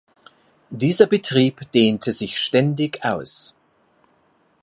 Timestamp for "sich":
2.11-2.39